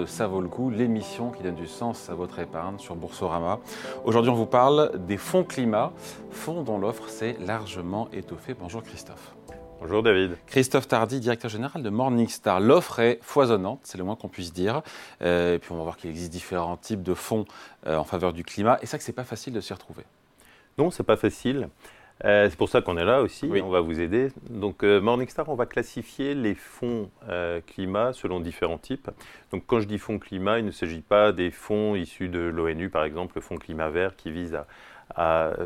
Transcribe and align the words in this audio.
de 0.00 0.06
Ça 0.06 0.26
vaut 0.26 0.40
le 0.40 0.48
coup, 0.48 0.70
l'émission 0.70 1.30
qui 1.30 1.42
donne 1.42 1.56
du 1.56 1.66
sens 1.66 2.08
à 2.08 2.14
votre 2.14 2.38
épargne 2.38 2.78
sur 2.78 2.96
Boursorama. 2.96 3.58
Aujourd'hui, 4.04 4.30
on 4.30 4.34
vous 4.34 4.46
parle 4.46 4.92
des 5.06 5.18
fonds 5.18 5.44
climat, 5.44 5.92
fonds 6.30 6.62
dont 6.62 6.78
l'offre 6.78 7.10
s'est 7.10 7.36
largement 7.38 8.08
étoffée. 8.10 8.54
Bonjour 8.58 8.82
Christophe. 8.82 9.34
Bonjour 9.78 10.02
David. 10.02 10.38
Christophe 10.46 10.88
Tardy, 10.88 11.20
directeur 11.20 11.50
général 11.50 11.82
de 11.82 11.90
Morningstar. 11.90 12.60
L'offre 12.60 13.00
est 13.00 13.18
foisonnante, 13.20 13.80
c'est 13.82 13.98
le 13.98 14.04
moins 14.04 14.16
qu'on 14.16 14.28
puisse 14.28 14.54
dire. 14.54 14.80
Euh, 15.20 15.56
et 15.56 15.58
puis 15.58 15.72
on 15.72 15.76
va 15.76 15.82
voir 15.82 15.98
qu'il 15.98 16.08
existe 16.08 16.32
différents 16.32 16.78
types 16.78 17.02
de 17.02 17.12
fonds 17.12 17.44
euh, 17.86 17.98
en 17.98 18.04
faveur 18.04 18.32
du 18.32 18.42
climat. 18.42 18.78
Et 18.80 18.86
ça 18.86 18.96
que 18.96 19.04
c'est 19.04 19.12
pas 19.12 19.24
facile 19.24 19.52
de 19.52 19.60
s'y 19.60 19.74
retrouver. 19.74 20.04
Non, 20.78 20.90
c'est 20.90 21.02
pas 21.02 21.16
facile. 21.16 21.68
Euh, 22.24 22.48
c'est 22.50 22.56
pour 22.56 22.68
ça 22.68 22.82
qu'on 22.82 22.96
est 22.96 23.04
là 23.04 23.22
aussi, 23.22 23.46
on 23.46 23.70
va 23.70 23.80
vous 23.80 24.00
aider. 24.00 24.28
Donc 24.48 24.82
euh, 24.84 25.00
Morningstar, 25.00 25.48
on 25.48 25.54
va 25.54 25.66
classifier 25.66 26.34
les 26.34 26.54
fonds 26.54 27.10
euh, 27.28 27.60
climat 27.66 28.12
selon 28.12 28.40
différents 28.40 28.78
types. 28.78 29.10
Donc 29.52 29.64
quand 29.66 29.80
je 29.80 29.86
dis 29.86 29.98
fonds 29.98 30.18
climat, 30.18 30.58
il 30.58 30.66
ne 30.66 30.70
s'agit 30.70 31.00
pas 31.00 31.32
des 31.32 31.50
fonds 31.50 31.94
issus 31.94 32.28
de 32.28 32.40
l'ONU, 32.40 32.90
par 32.90 33.04
exemple 33.04 33.32
le 33.36 33.40
fonds 33.40 33.56
climat 33.56 33.88
vert 33.88 34.16
qui 34.16 34.30
vise 34.30 34.54
à, 34.54 34.66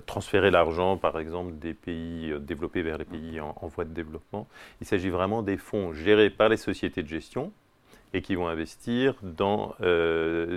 transférer 0.07 0.51
l'argent, 0.51 0.97
par 0.97 1.19
exemple, 1.19 1.53
des 1.59 1.75
pays 1.75 2.33
développés 2.41 2.81
vers 2.81 2.97
les 2.97 3.05
pays 3.05 3.41
en, 3.41 3.55
en 3.61 3.67
voie 3.67 3.85
de 3.85 3.93
développement. 3.93 4.49
Il 4.81 4.87
s'agit 4.87 5.11
vraiment 5.11 5.43
des 5.43 5.59
fonds 5.59 5.93
gérés 5.93 6.31
par 6.31 6.49
les 6.49 6.57
sociétés 6.57 7.03
de 7.03 7.09
gestion, 7.09 7.53
et 8.15 8.23
qui 8.23 8.37
vont 8.37 8.49
investir 8.49 9.17
dans 9.23 9.75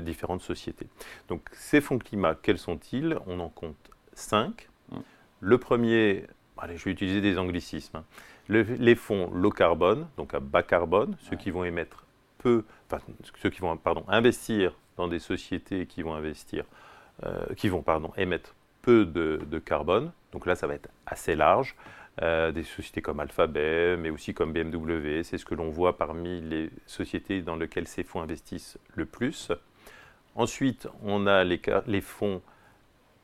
différentes 0.01 0.41
sociétés. 0.41 0.87
Donc 1.27 1.41
ces 1.51 1.82
fonds 1.82 1.98
climat, 1.98 2.35
quels 2.41 2.59
sont-ils? 2.59 3.17
On 3.27 3.41
en 3.41 3.49
compte 3.49 3.76
cinq. 4.13 4.70
Le 5.40 5.57
premier, 5.57 6.26
allez, 6.57 6.77
je 6.77 6.85
vais 6.85 6.91
utiliser 6.91 7.21
des 7.21 7.38
anglicismes. 7.38 7.98
Hein. 7.98 8.04
les 8.49 8.96
fonds 8.96 9.30
low 9.34 9.52
carbone, 9.52 10.07
donc 10.18 10.34
à 10.34 10.40
bas 10.40 10.63
carbone, 10.63 11.16
ceux 11.20 11.35
qui 11.35 11.52
vont 11.52 11.63
émettre 11.63 12.05
peu, 12.38 12.63
enfin, 12.90 13.04
ceux 13.41 13.49
qui 13.49 13.62
vont 13.62 13.76
pardon, 13.77 14.04
investir 14.07 14.74
dans 14.96 15.07
des 15.07 15.20
sociétés 15.20 15.85
qui 15.85 16.02
vont 16.02 16.13
investir, 16.13 16.66
euh, 17.24 17.54
qui 17.55 17.70
vont 17.70 17.82
pardon, 17.82 18.12
émettre 18.18 18.55
peu 18.82 19.05
de, 19.05 19.60
carbone. 19.60 20.12
Donc 20.32 20.46
là, 20.46 20.55
ça 20.55 20.68
va 20.68 20.76
être 20.76 20.90
assez 21.05 21.35
large. 21.35 21.76
Euh, 22.24 22.51
des 22.51 22.63
sociétés 22.63 23.01
comme 23.01 23.20
Alphabet, 23.20 23.96
mais 23.96 24.10
aussi 24.10 24.34
comme 24.34 24.51
BMW, 24.51 25.22
c'est 25.22 25.38
ce 25.38 25.46
que 25.46 25.54
l'on 25.54 25.70
voit 25.70 25.98
parmi 25.98 26.41
les 26.41 26.72
sociétés 26.88 27.44
dans 27.44 27.55
lesquelles 27.55 27.88
ces 27.88 28.04
fonds 28.04 28.22
investissent 28.22 28.79
le 28.96 29.05
plus. 29.05 29.51
Ensuite, 30.34 30.88
on 31.04 31.27
a 31.27 31.44
les, 31.44 31.62
les 31.85 32.01
fonds 32.01 32.41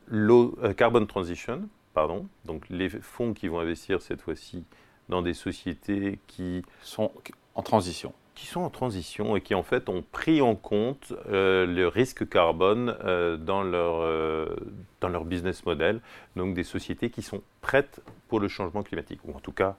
low 0.08 0.56
euh, 0.62 0.74
carbon 0.74 1.06
transition, 1.08 1.68
pardon, 1.94 2.28
donc 2.46 2.64
les 2.70 2.90
fonds 2.90 3.34
qui 3.34 3.48
vont 3.48 3.60
investir 3.60 4.02
cette 4.02 4.22
fois-ci 4.22 4.66
dans 5.10 5.22
des 5.22 5.34
sociétés 5.34 6.20
qui 6.28 6.64
sont 6.82 7.12
en 7.56 7.62
transition. 7.62 8.14
Qui 8.36 8.48
sont 8.48 8.62
en 8.62 8.70
transition 8.70 9.36
et 9.36 9.42
qui 9.42 9.54
en 9.54 9.62
fait 9.62 9.90
ont 9.90 10.04
pris 10.12 10.42
en 10.42 10.56
compte 10.56 11.14
euh, 11.30 11.68
le 11.68 11.88
risque 11.88 12.28
carbone 12.28 12.96
euh, 13.04 13.38
dans, 13.38 13.62
leur, 13.62 13.98
euh, 14.02 14.56
dans 15.02 15.10
leur 15.10 15.24
business 15.24 15.66
model. 15.66 16.02
Donc 16.36 16.56
des 16.56 16.64
sociétés 16.64 17.12
qui 17.12 17.22
sont 17.22 17.42
prêtes 17.62 18.02
pour 18.28 18.40
le 18.40 18.48
changement 18.48 18.82
climatique, 18.82 19.20
ou 19.26 19.36
en 19.36 19.40
tout 19.40 19.52
cas 19.52 19.76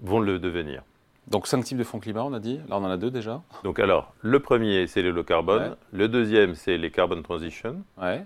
vont 0.00 0.18
le 0.18 0.40
devenir. 0.40 0.82
Donc 1.28 1.46
cinq 1.46 1.64
types 1.64 1.78
de 1.78 1.84
fonds 1.84 2.00
climat, 2.00 2.24
on 2.24 2.32
a 2.34 2.40
dit. 2.40 2.56
Là, 2.68 2.78
on 2.78 2.84
en 2.84 2.90
a 2.90 2.96
deux 2.96 3.10
déjà. 3.10 3.42
Donc 3.62 3.78
alors, 3.78 4.12
le 4.20 4.40
premier, 4.40 4.86
c'est 4.86 5.00
les 5.00 5.10
low 5.10 5.24
carbone. 5.24 5.76
Le 5.92 6.08
deuxième, 6.08 6.54
c'est 6.54 6.76
les 6.76 6.90
carbon 6.90 7.22
transition. 7.22 7.82
Ouais. 7.96 8.24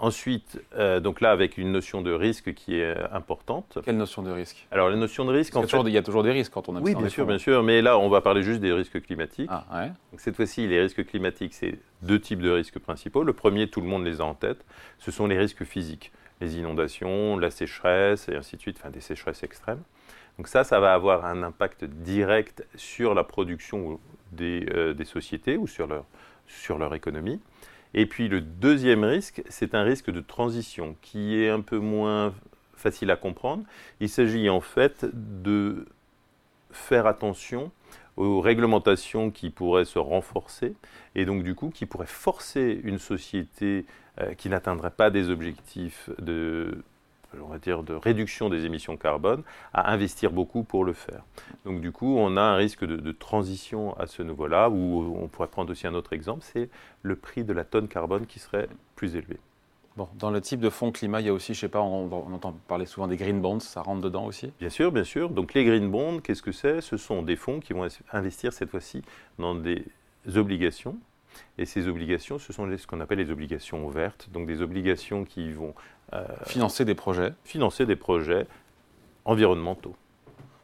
Ensuite, 0.00 0.58
euh, 0.76 0.98
donc 0.98 1.20
là, 1.20 1.30
avec 1.30 1.58
une 1.58 1.72
notion 1.72 2.00
de 2.00 2.10
risque 2.10 2.54
qui 2.54 2.76
est 2.76 2.96
euh, 2.96 3.06
importante. 3.12 3.78
Quelle 3.84 3.98
notion 3.98 4.22
de 4.22 4.30
risque? 4.30 4.66
Alors, 4.70 4.88
la 4.88 4.96
notion 4.96 5.26
de 5.26 5.30
risque, 5.30 5.54
en 5.56 5.62
fait... 5.62 5.76
il 5.84 5.92
y 5.92 5.98
a 5.98 6.02
toujours 6.02 6.22
des 6.22 6.32
risques 6.32 6.52
quand 6.52 6.70
on 6.70 6.76
a 6.76 6.80
Oui, 6.80 6.94
bien 6.94 7.10
sûr, 7.10 7.26
bien 7.26 7.36
sûr. 7.36 7.62
Mais 7.62 7.82
là, 7.82 7.98
on 7.98 8.08
va 8.08 8.22
parler 8.22 8.42
juste 8.42 8.60
des 8.60 8.72
risques 8.72 9.02
climatiques. 9.02 9.50
Ah, 9.52 9.66
ouais. 9.74 9.88
donc, 10.10 10.20
cette 10.20 10.36
fois-ci, 10.36 10.66
les 10.66 10.80
risques 10.80 11.04
climatiques, 11.04 11.52
c'est 11.52 11.78
deux 12.00 12.18
types 12.18 12.40
de 12.40 12.50
risques 12.50 12.78
principaux. 12.78 13.24
Le 13.24 13.34
premier, 13.34 13.68
tout 13.68 13.82
le 13.82 13.86
monde 13.86 14.04
les 14.04 14.22
a 14.22 14.24
en 14.24 14.34
tête, 14.34 14.64
ce 14.98 15.10
sont 15.10 15.26
les 15.26 15.38
risques 15.38 15.64
physiques. 15.64 16.12
Les 16.40 16.56
inondations, 16.56 17.36
la 17.36 17.50
sécheresse, 17.50 18.30
et 18.30 18.36
ainsi 18.36 18.56
de 18.56 18.62
suite, 18.62 18.78
enfin 18.80 18.88
des 18.88 19.00
sécheresses 19.00 19.42
extrêmes. 19.42 19.82
Donc 20.38 20.48
ça, 20.48 20.64
ça 20.64 20.80
va 20.80 20.94
avoir 20.94 21.26
un 21.26 21.42
impact 21.42 21.84
direct 21.84 22.64
sur 22.74 23.12
la 23.12 23.24
production 23.24 24.00
des, 24.32 24.64
euh, 24.72 24.94
des 24.94 25.04
sociétés 25.04 25.58
ou 25.58 25.66
sur 25.66 25.86
leur, 25.86 26.06
sur 26.46 26.78
leur 26.78 26.94
économie. 26.94 27.40
Et 27.94 28.06
puis 28.06 28.28
le 28.28 28.40
deuxième 28.40 29.04
risque, 29.04 29.42
c'est 29.48 29.74
un 29.74 29.82
risque 29.82 30.10
de 30.10 30.20
transition 30.20 30.96
qui 31.02 31.36
est 31.36 31.48
un 31.48 31.60
peu 31.60 31.78
moins 31.78 32.34
facile 32.74 33.10
à 33.10 33.16
comprendre. 33.16 33.64
Il 34.00 34.08
s'agit 34.08 34.48
en 34.48 34.60
fait 34.60 35.06
de 35.12 35.86
faire 36.70 37.06
attention 37.06 37.70
aux 38.16 38.40
réglementations 38.40 39.30
qui 39.30 39.50
pourraient 39.50 39.84
se 39.84 39.98
renforcer 39.98 40.74
et 41.14 41.24
donc 41.24 41.42
du 41.42 41.54
coup 41.54 41.70
qui 41.70 41.86
pourraient 41.86 42.06
forcer 42.06 42.80
une 42.84 42.98
société 42.98 43.86
euh, 44.20 44.34
qui 44.34 44.48
n'atteindrait 44.48 44.90
pas 44.90 45.10
des 45.10 45.30
objectifs 45.30 46.10
de 46.18 46.82
on 47.42 47.48
va 47.48 47.58
dire, 47.58 47.82
de 47.82 47.94
réduction 47.94 48.48
des 48.48 48.64
émissions 48.64 48.96
carbone, 48.96 49.42
à 49.72 49.92
investir 49.92 50.30
beaucoup 50.30 50.62
pour 50.62 50.84
le 50.84 50.92
faire. 50.92 51.22
Donc 51.64 51.80
du 51.80 51.92
coup, 51.92 52.16
on 52.18 52.36
a 52.36 52.42
un 52.42 52.56
risque 52.56 52.84
de, 52.84 53.12
transition 53.12 53.96
à 53.98 54.06
ce 54.06 54.22
niveau-là, 54.22 54.70
où 54.70 55.16
on 55.20 55.28
pourrait 55.28 55.48
prendre 55.48 55.70
aussi 55.70 55.86
un 55.86 55.94
autre 55.94 56.12
exemple, 56.12 56.40
c'est 56.42 56.68
le 57.02 57.16
prix 57.16 57.44
de 57.44 57.52
la 57.52 57.64
tonne 57.64 57.88
carbone 57.88 58.26
qui 58.26 58.38
serait 58.38 58.68
plus 58.96 59.16
élevé. 59.16 59.38
Bon, 59.96 60.08
dans 60.14 60.30
le 60.30 60.40
type 60.40 60.60
de 60.60 60.70
fonds 60.70 60.92
climat, 60.92 61.20
il 61.20 61.26
y 61.26 61.28
a 61.28 61.32
aussi, 61.32 61.52
je 61.52 61.60
sais 61.60 61.68
pas, 61.68 61.80
on, 61.80 62.10
entend 62.32 62.54
parler 62.68 62.86
souvent 62.86 63.08
des 63.08 63.16
green 63.16 63.40
bonds, 63.40 63.60
ça 63.60 63.82
rentre 63.82 64.00
dedans 64.00 64.24
aussi? 64.24 64.52
Bien 64.60 64.70
sûr, 64.70 64.92
bien 64.92 65.04
sûr. 65.04 65.30
Donc 65.30 65.52
les 65.52 65.64
green 65.64 65.90
bonds, 65.90 66.20
qu'est-ce 66.20 66.42
que 66.42 66.52
c'est? 66.52 66.80
Ce 66.80 66.96
sont 66.96 67.22
des 67.22 67.36
fonds 67.36 67.60
qui 67.60 67.72
vont 67.72 67.86
investir 68.12 68.52
cette 68.52 68.70
fois-ci 68.70 69.02
dans 69.38 69.54
des 69.54 69.84
obligations 70.36 70.96
et 71.58 71.66
ces 71.66 71.88
obligations, 71.88 72.38
ce 72.38 72.52
sont 72.52 72.68
ce 72.76 72.86
qu'on 72.86 73.00
appelle 73.00 73.18
les 73.18 73.30
obligations 73.30 73.88
vertes, 73.88 74.28
donc 74.32 74.46
des 74.46 74.62
obligations 74.62 75.24
qui 75.24 75.52
vont 75.52 75.74
euh, 76.12 76.24
financer 76.46 76.84
des 76.84 76.94
projets. 76.94 77.32
Financer 77.44 77.86
des 77.86 77.96
projets 77.96 78.46
environnementaux. 79.24 79.94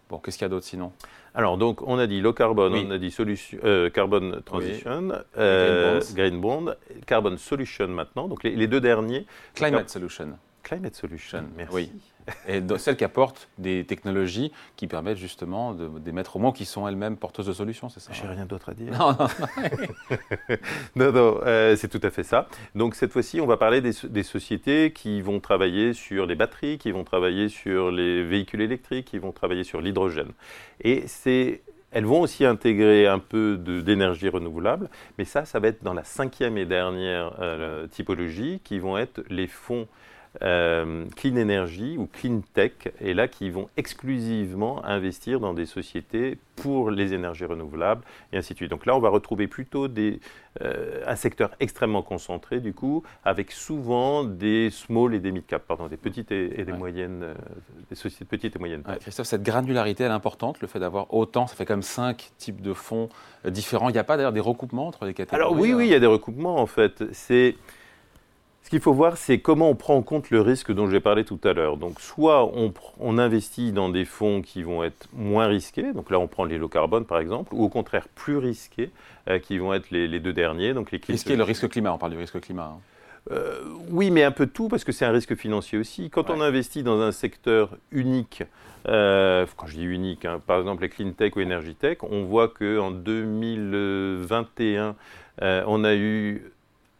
Bon, 0.08 0.18
qu'est-ce 0.18 0.38
qu'il 0.38 0.44
y 0.44 0.46
a 0.46 0.50
d'autre 0.50 0.66
sinon? 0.66 0.92
Alors, 1.34 1.58
donc, 1.58 1.82
on 1.82 1.98
a 1.98 2.06
dit 2.06 2.20
low 2.20 2.32
carbon, 2.32 2.72
on 2.72 2.90
a 2.90 2.98
dit 2.98 3.10
solution, 3.10 3.58
euh, 3.64 3.90
carbon 3.90 4.40
transition, 4.44 5.12
euh, 5.36 6.00
green, 6.14 6.40
bond. 6.40 6.74
carbon 7.06 7.36
solution 7.36 7.88
maintenant. 7.88 8.26
Donc, 8.26 8.42
les, 8.42 8.66
deux 8.66 8.80
derniers. 8.80 9.26
Climate 9.54 9.90
solution. 9.90 10.38
Climate 10.66 10.96
solution, 10.96 11.44
merci. 11.56 11.74
Oui 11.74 11.92
et 12.48 12.60
celles 12.78 12.96
qui 12.96 13.04
apportent 13.04 13.48
des 13.58 13.84
technologies 13.84 14.52
qui 14.76 14.86
permettent 14.86 15.16
justement 15.18 15.74
d'émettre 15.74 16.36
au 16.36 16.38
moins 16.38 16.52
qui 16.52 16.64
sont 16.64 16.88
elles-mêmes 16.88 17.16
porteuses 17.16 17.46
de 17.46 17.52
solutions, 17.52 17.88
c'est 17.88 18.00
ça 18.00 18.12
J'ai 18.12 18.26
rien 18.26 18.46
d'autre 18.46 18.70
à 18.70 18.74
dire. 18.74 18.92
Non, 18.92 19.12
non, 19.12 19.28
non, 20.96 21.12
non 21.12 21.40
euh, 21.46 21.76
c'est 21.76 21.88
tout 21.88 22.00
à 22.02 22.10
fait 22.10 22.24
ça. 22.24 22.48
Donc 22.74 22.94
cette 22.94 23.12
fois-ci, 23.12 23.40
on 23.40 23.46
va 23.46 23.56
parler 23.56 23.80
des, 23.80 23.92
des, 24.08 24.22
sociétés 24.22 24.92
qui 24.92 25.20
vont 25.20 25.40
travailler 25.40 25.92
sur 25.92 26.26
les 26.26 26.34
batteries, 26.34 26.78
qui 26.78 26.90
vont 26.90 27.04
travailler 27.04 27.48
sur 27.48 27.90
les 27.90 28.24
véhicules 28.24 28.60
électriques, 28.60 29.06
qui 29.06 29.18
vont 29.18 29.32
travailler 29.32 29.64
sur 29.64 29.80
l'hydrogène. 29.80 30.32
Et 30.82 31.06
c'est 31.06 31.62
elles 31.92 32.04
vont 32.04 32.20
aussi 32.20 32.44
intégrer 32.44 33.06
un 33.06 33.20
peu 33.20 33.56
d'énergie 33.56 34.28
renouvelable, 34.28 34.90
mais 35.16 35.24
ça, 35.24 35.46
ça 35.46 35.60
va 35.60 35.68
être 35.68 35.82
dans 35.82 35.94
la 35.94 36.04
cinquième 36.04 36.58
et 36.58 36.66
dernière 36.66 37.32
euh, 37.40 37.86
typologie, 37.86 38.60
qui 38.64 38.78
vont 38.78 38.98
être 38.98 39.22
les 39.30 39.46
fonds 39.46 39.86
euh, 40.42 41.04
clean 41.16 41.36
Energy 41.36 41.96
ou 41.98 42.06
Clean 42.06 42.42
Tech, 42.54 42.72
et 43.00 43.14
là 43.14 43.28
qui 43.28 43.50
vont 43.50 43.68
exclusivement 43.76 44.84
investir 44.84 45.40
dans 45.40 45.54
des 45.54 45.66
sociétés 45.66 46.38
pour 46.56 46.90
les 46.90 47.12
énergies 47.12 47.44
renouvelables, 47.44 48.02
et 48.32 48.38
ainsi 48.38 48.52
de 48.54 48.58
suite. 48.58 48.70
Donc 48.70 48.86
là, 48.86 48.96
on 48.96 48.98
va 48.98 49.10
retrouver 49.10 49.46
plutôt 49.46 49.88
des, 49.88 50.20
euh, 50.62 51.02
un 51.06 51.16
secteur 51.16 51.50
extrêmement 51.60 52.02
concentré, 52.02 52.60
du 52.60 52.72
coup, 52.72 53.02
avec 53.24 53.52
souvent 53.52 54.24
des 54.24 54.70
small 54.70 55.14
et 55.14 55.20
des 55.20 55.32
mid-cap, 55.32 55.62
pardon, 55.66 55.86
des 55.86 55.96
petites 55.96 56.32
et, 56.32 56.64
des 56.64 56.72
moyennes, 56.72 57.22
euh, 57.22 57.34
des 57.90 57.94
sociétés 57.94 58.24
petites 58.24 58.56
et 58.56 58.58
moyennes. 58.58 58.82
Christophe, 59.00 59.26
cette 59.26 59.42
granularité, 59.42 60.04
elle 60.04 60.10
est 60.10 60.14
importante, 60.14 60.60
le 60.60 60.66
fait 60.66 60.80
d'avoir 60.80 61.12
autant, 61.12 61.46
ça 61.46 61.56
fait 61.56 61.66
comme 61.66 61.82
cinq 61.82 62.32
types 62.38 62.62
de 62.62 62.72
fonds 62.72 63.08
différents. 63.44 63.90
Il 63.90 63.92
n'y 63.92 63.98
a 63.98 64.04
pas 64.04 64.16
d'ailleurs 64.16 64.32
des 64.32 64.40
recoupements 64.40 64.86
entre 64.86 65.04
les 65.04 65.14
catégories 65.14 65.42
Alors 65.42 65.58
oui, 65.58 65.74
oui, 65.74 65.86
il 65.86 65.90
y 65.90 65.94
a 65.94 66.00
des 66.00 66.06
recoupements 66.06 66.56
en 66.56 66.66
fait. 66.66 67.04
C'est 67.12 67.56
ce 68.66 68.70
qu'il 68.70 68.80
faut 68.80 68.92
voir, 68.92 69.16
c'est 69.16 69.38
comment 69.38 69.70
on 69.70 69.76
prend 69.76 69.94
en 69.94 70.02
compte 70.02 70.30
le 70.30 70.40
risque 70.40 70.72
dont 70.72 70.90
j'ai 70.90 70.98
parlé 70.98 71.24
tout 71.24 71.38
à 71.44 71.52
l'heure. 71.52 71.76
Donc, 71.76 72.00
soit 72.00 72.50
on, 72.98 73.16
investit 73.16 73.70
dans 73.70 73.88
des 73.88 74.04
fonds 74.04 74.42
qui 74.42 74.64
vont 74.64 74.82
être 74.82 75.06
moins 75.12 75.46
risqués, 75.46 75.92
donc 75.92 76.10
là 76.10 76.18
on 76.18 76.26
prend 76.26 76.44
les 76.44 76.58
low 76.58 76.66
carbone 76.66 77.04
par 77.04 77.20
exemple, 77.20 77.54
ou 77.54 77.62
au 77.62 77.68
contraire 77.68 78.08
plus 78.08 78.38
risqués, 78.38 78.90
euh, 79.28 79.38
qui 79.38 79.58
vont 79.58 79.72
être 79.72 79.92
les, 79.92 80.18
deux 80.18 80.32
derniers. 80.32 80.74
Donc 80.74 80.90
les 80.90 81.00
le 81.36 81.44
risque 81.44 81.68
climat, 81.68 81.92
on 81.92 81.98
parle 81.98 82.10
du 82.10 82.18
risque 82.18 82.40
climat. 82.40 82.72
Hein. 82.74 82.80
Euh, 83.30 83.60
oui, 83.90 84.10
mais 84.10 84.24
un 84.24 84.32
peu 84.32 84.48
tout, 84.48 84.66
parce 84.66 84.82
que 84.82 84.90
c'est 84.90 85.04
un 85.04 85.12
risque 85.12 85.36
financier 85.36 85.78
aussi. 85.78 86.10
Quand 86.10 86.28
on 86.28 86.40
investit 86.40 86.82
dans 86.82 87.00
un 87.00 87.12
secteur 87.12 87.70
unique, 87.92 88.42
euh, 88.88 89.46
quand 89.56 89.68
je 89.68 89.76
dis 89.76 89.84
unique, 89.84 90.24
hein, 90.24 90.42
par 90.44 90.58
exemple 90.58 90.82
les 90.82 90.88
clean 90.88 91.12
tech 91.12 91.36
ou 91.36 91.40
energy 91.40 91.76
tech, 91.76 91.98
on 92.02 92.24
voit 92.24 92.48
qu'en 92.48 92.90
2021, 92.90 94.96
on 95.40 95.84
a 95.84 95.94
eu 95.94 96.50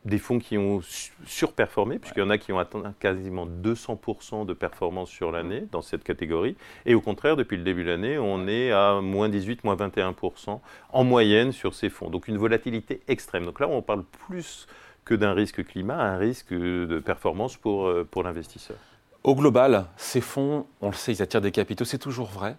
des 0.07 0.19
fonds 0.19 0.39
qui 0.39 0.57
ont 0.57 0.81
surperformé, 1.27 1.99
puisqu'il 1.99 2.21
y 2.21 2.23
en 2.23 2.31
a 2.31 2.39
qui 2.39 2.53
ont 2.53 2.59
atteint 2.59 2.95
quasiment 3.01 3.45
200% 3.45 4.47
de 4.47 4.53
performance 4.53 5.11
sur 5.11 5.33
l'année 5.33 5.65
dans 5.73 5.83
cette 5.83 6.05
catégorie. 6.05 6.57
Et 6.87 6.95
au 6.95 7.01
contraire, 7.01 7.37
depuis 7.37 7.57
le 7.57 7.65
début 7.65 7.83
de 7.83 7.91
l'année, 7.91 8.17
on 8.17 8.47
est 8.47 8.71
à 8.71 9.01
moins 9.01 9.29
18, 9.29 9.65
moins 9.65 9.75
21% 9.75 10.61
en 10.93 11.05
moyenne 11.05 11.51
sur 11.51 11.75
ces 11.75 11.91
fonds. 11.91 12.09
Donc 12.09 12.29
une 12.29 12.39
volatilité 12.39 13.03
extrême. 13.09 13.45
Donc 13.45 13.59
là, 13.59 13.69
on 13.69 13.83
parle 13.83 14.05
plus 14.29 14.69
que 15.05 15.15
d'un 15.15 15.35
risque 15.35 15.65
climat, 15.65 16.01
un 16.01 16.17
risque 16.17 16.53
de 16.53 17.01
performance 17.05 17.57
pour, 17.57 17.89
euh, 17.89 18.07
pour 18.09 18.23
l'investisseur. 18.23 18.77
Au 19.25 19.35
global, 19.35 19.87
ces 19.97 20.21
fonds, 20.21 20.67
on 20.81 20.89
le 20.89 20.95
sait, 20.95 21.13
ils 21.13 21.23
attirent 21.23 21.41
des 21.41 21.51
capitaux, 21.51 21.85
c'est 21.85 21.99
toujours 21.99 22.29
vrai 22.29 22.57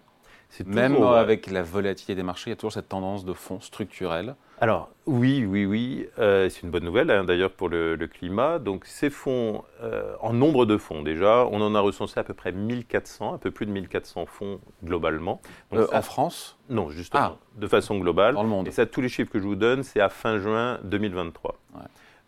même 0.66 1.02
avec 1.02 1.46
la 1.46 1.62
volatilité 1.62 2.14
des 2.14 2.22
marchés, 2.22 2.50
il 2.50 2.52
y 2.52 2.54
a 2.54 2.56
toujours 2.56 2.72
cette 2.72 2.88
tendance 2.88 3.24
de 3.24 3.32
fonds 3.32 3.60
structurels. 3.60 4.34
Alors 4.60 4.90
oui, 5.06 5.46
oui, 5.46 5.66
oui, 5.66 6.08
euh, 6.18 6.48
c'est 6.48 6.62
une 6.62 6.70
bonne 6.70 6.84
nouvelle 6.84 7.10
hein, 7.10 7.22
d'ailleurs 7.22 7.52
pour 7.52 7.68
le, 7.68 7.96
climat. 8.12 8.58
Donc 8.58 8.86
ces 8.86 9.10
fonds, 9.10 9.62
euh, 9.82 10.14
en 10.20 10.32
nombre 10.32 10.66
de 10.66 10.76
fonds 10.76 11.02
déjà, 11.02 11.46
on 11.50 11.60
en 11.60 11.74
a 11.74 11.80
recensé 11.80 12.18
à 12.18 12.24
peu 12.24 12.34
près 12.34 12.50
1400, 12.50 13.34
un 13.34 13.38
peu 13.38 13.50
plus 13.50 13.66
de 13.66 13.70
1400 13.70 14.26
fonds 14.26 14.60
globalement. 14.82 15.40
Euh, 15.74 15.86
en 15.92 16.02
France? 16.02 16.58
Non, 16.68 16.90
justement, 16.90 17.22
ah. 17.22 17.36
de 17.56 17.66
façon 17.68 17.98
globale. 17.98 18.34
Dans 18.34 18.42
le 18.42 18.48
monde. 18.48 18.66
Et 18.66 18.72
ça, 18.72 18.86
tous 18.86 19.00
les 19.00 19.08
chiffres 19.08 19.30
que 19.30 19.38
je 19.38 19.44
vous 19.44 19.54
donne, 19.54 19.84
c'est 19.84 20.00
à 20.00 20.08
fin 20.08 20.38
juin 20.38 20.80
2023. 20.84 21.56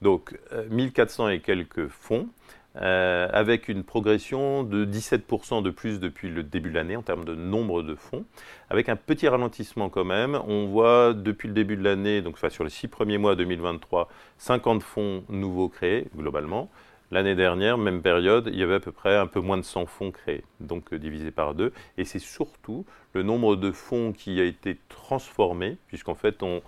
Donc 0.02 0.38
1400 0.70 1.28
et 1.28 1.40
quelques 1.40 1.88
fonds. 1.88 2.28
Euh, 2.76 3.28
avec 3.32 3.67
une 3.69 3.82
progression 3.82 4.62
de 4.62 4.84
17% 4.84 5.61
de 5.61 5.70
plus 5.70 5.99
depuis 5.99 6.31
le 6.31 6.44
début 6.44 6.70
de 6.70 6.76
l'année 6.76 6.94
en 6.94 7.02
termes 7.02 7.25
de 7.25 7.34
nombre 7.34 7.82
de 7.82 7.96
fonds, 7.96 8.25
avec 8.69 8.88
un 8.88 8.94
petit 8.94 9.26
ralentissement 9.26 9.88
quand 9.88 10.05
même. 10.05 10.40
On 10.46 10.67
voit 10.67 11.12
depuis 11.12 11.49
le 11.49 11.55
début 11.55 11.76
de 11.76 11.82
l'année, 11.82 12.22
donc 12.22 12.38
sur 12.38 12.62
les 12.62 12.70
six 12.70 12.87
premiers 12.87 13.19
mois 13.19 13.34
2023, 13.34 14.08
50 14.38 14.84
fonds 14.84 15.25
nouveaux 15.28 15.69
créés 15.69 16.06
globalement. 16.17 16.70
L'année 17.11 17.34
dernière, 17.34 17.76
même 17.76 18.02
période, 18.02 18.49
il 18.52 18.58
y 18.58 18.62
avait 18.62 18.76
à 18.76 18.81
peu 18.81 18.93
près 18.93 19.16
un 19.16 19.26
peu 19.26 19.40
moins 19.40 19.58
de 19.58 19.62
100 19.62 19.87
fonds 19.87 20.12
créés, 20.12 20.44
donc 20.61 20.93
euh, 20.93 20.99
divisé 20.99 21.32
par 21.32 21.56
deux. 21.56 21.73
Et 21.99 22.05
c'est 22.05 22.20
surtout 22.20 22.87
le 23.14 23.25
nombre 23.25 23.56
de 23.56 23.73
fonds 23.73 24.12
qui 24.12 24.40
a 24.40 24.44
été 24.44 24.78
transformé, 24.88 25.76
puisqu'en 25.88 26.14
fait, 26.14 26.44
on, 26.44 26.62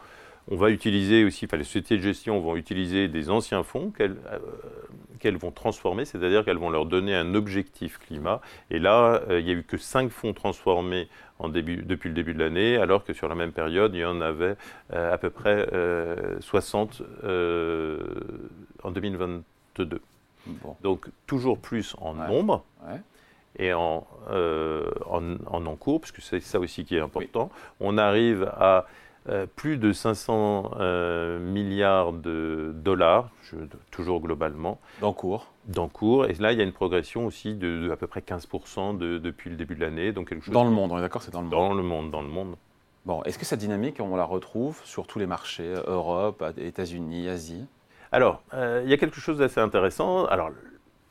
va 0.48 0.70
utiliser 0.70 1.22
aussi, 1.25 1.44
enfin 1.44 1.58
les 1.58 1.64
sociétés 1.64 1.96
de 1.96 2.02
gestion 2.02 2.40
vont 2.40 2.56
utiliser 2.56 3.06
des 3.06 3.31
anciens 3.31 3.62
fonds 3.62 3.93
qu'elles 3.96 4.16
euh, 4.32 4.40
vont 5.30 5.50
transformer, 5.50 6.04
c'est-à-dire 6.04 6.44
qu'elles 6.44 6.58
vont 6.58 6.70
leur 6.70 6.86
donner 6.86 7.14
un 7.14 7.34
objectif 7.34 7.98
climat. 7.98 8.40
Et 8.70 8.78
là, 8.78 9.22
euh, 9.28 9.40
il 9.40 9.46
n'y 9.46 9.50
a 9.52 9.54
eu 9.54 9.62
que 9.62 9.76
5 9.76 10.10
fonds 10.10 10.32
transformés 10.32 11.08
en 11.38 11.48
début, 11.48 11.76
depuis 11.76 12.08
le 12.08 12.14
début 12.14 12.34
de 12.34 12.38
l'année, 12.38 12.76
alors 12.76 13.04
que 13.04 13.12
sur 13.12 13.28
la 13.28 13.34
même 13.34 13.52
période, 13.52 13.94
il 13.94 14.00
y 14.00 14.04
en 14.04 14.20
avait 14.20 14.56
euh, 14.92 15.12
à 15.12 15.19
peu 15.19 15.30
près 15.30 15.66
60 16.40 17.02
en 18.82 18.90
2022. 18.90 20.00
Donc 20.82 21.06
toujours 21.26 21.58
plus 21.58 21.94
en 22.00 22.14
nombre. 22.14 22.64
et 23.58 23.74
en, 23.74 24.06
en, 24.30 25.36
en, 25.46 25.66
encours, 25.66 26.00
parce 26.00 26.12
que 26.12 26.22
c'est 26.22 26.40
ça 26.40 26.58
aussi 26.58 26.84
qui 26.84 26.96
est 26.96 27.00
important. 27.00 27.50
On 27.80 27.98
arrive 27.98 28.44
à 28.44 28.86
euh, 29.28 29.46
plus 29.46 29.76
de 29.76 29.92
500 29.92 30.72
euh, 30.80 31.38
milliards 31.38 32.12
de 32.12 32.72
dollars, 32.74 33.30
toujours 33.92 34.20
globalement. 34.20 34.80
D'encours. 35.00 35.46
D'encours. 35.69 36.26
Et 36.26 36.34
là, 36.34 36.52
il 36.52 36.58
y 36.58 36.60
a 36.60 36.64
une 36.64 36.72
progression 36.72 37.26
aussi 37.26 37.54
de, 37.54 37.90
à 37.92 37.96
peu 37.96 38.08
près 38.08 38.20
15% 38.20 38.98
depuis 38.98 39.50
le 39.50 39.56
début 39.56 39.76
de 39.76 39.80
l'année. 39.80 40.10
Donc 40.12 40.30
quelque 40.30 40.44
chose 40.44 40.52
dans 40.52 40.64
le 40.64 40.70
monde, 40.70 40.90
on 40.90 40.98
est 40.98 41.02
d'accord, 41.02 41.22
c'est 41.22 41.32
dans 41.32 41.40
le 41.40 41.48
monde. 41.48 41.52
Dans 41.52 41.74
le 41.74 41.82
monde, 41.82 42.10
dans 42.10 42.22
le 42.22 42.28
monde. 42.28 42.56
Bon, 43.06 43.22
est-ce 43.22 43.38
que 43.38 43.44
cette 43.44 43.60
dynamique, 43.60 44.00
on 44.00 44.16
la 44.16 44.24
retrouve 44.24 44.80
sur 44.84 45.06
tous 45.06 45.19
les 45.20 45.26
marchés, 45.26 45.66
euh, 45.66 45.82
Europe, 45.86 46.44
États-Unis, 46.56 47.28
Asie? 47.28 47.66
Alors, 48.10 48.42
il 48.52 48.90
y 48.90 48.92
a 48.92 48.98
quelque 48.98 49.20
chose 49.20 49.38
d'assez 49.38 49.60
intéressant. 49.60 50.26
Alors, 50.26 50.50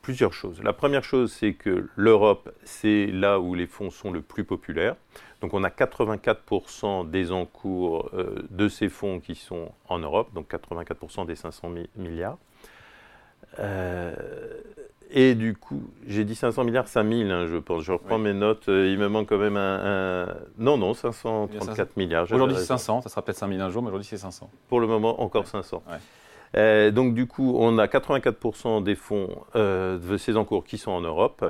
plusieurs 0.02 0.34
choses. 0.34 0.62
La 0.64 0.74
première 0.74 1.04
chose, 1.04 1.32
c'est 1.32 1.54
que 1.54 1.88
l'Europe, 1.96 2.50
c'est 2.64 3.08
là 3.08 3.40
où 3.40 3.54
les 3.54 3.68
fonds 3.68 3.90
sont 3.90 4.12
le 4.12 4.22
plus 4.22 4.44
populaires. 4.44 4.96
Donc 5.42 5.54
on 5.54 5.64
a 5.64 5.70
84% 5.70 7.10
des 7.10 7.32
encours 7.32 8.10
euh, 8.14 8.48
de 8.50 8.68
ces 8.68 8.90
fonds 8.90 9.20
qui 9.20 9.36
sont 9.36 9.72
en 9.88 10.00
Europe, 10.00 10.34
donc 10.34 10.52
84% 10.52 11.26
des 11.26 11.36
500 11.36 11.72
milliards. 11.96 12.38
Euh, 13.60 14.14
et 15.14 15.36
du 15.36 15.56
coup, 15.56 15.92
j'ai 16.08 16.24
dit 16.24 16.36
500 16.36 16.64
milliards, 16.64 16.88
5000, 16.88 17.32
hein, 17.32 17.48
je 17.48 17.58
pense. 17.58 17.84
Je 17.84 17.92
reprends 17.92 18.18
mes 18.18 18.34
notes. 18.34 18.70
Euh, 18.70 18.90
il 18.90 18.98
me 18.98 19.10
manque 19.10 19.28
quand 19.28 19.38
même 19.38 19.58
un. 19.58 20.28
Non, 20.58 20.78
non, 20.78 20.94
534 20.94 21.98
milliards. 21.98 22.32
Aujourd'hui, 22.32 22.56
c'est 22.58 22.66
500. 22.66 23.02
Ça 23.02 23.10
sera 23.10 23.22
peut-être 23.22 23.38
5000 23.38 23.60
un 23.60 23.70
jour, 23.70 23.82
mais 23.82 23.90
aujourd'hui, 23.90 24.08
c'est 24.08 24.18
500. 24.18 24.50
Pour 24.70 24.80
le 24.80 24.88
moment, 24.88 25.22
encore 25.22 25.48
500. 25.48 25.84
Donc, 26.54 27.14
du 27.14 27.28
coup, 27.28 27.56
on 27.58 27.78
a 27.78 27.88
84% 27.88 28.84
des 28.84 28.96
fonds 28.96 29.30
de 29.56 30.18
ces 30.18 30.38
encours 30.38 30.64
qui 30.66 30.78
sont 30.78 30.92
en 30.92 31.02
Europe. 31.02 31.46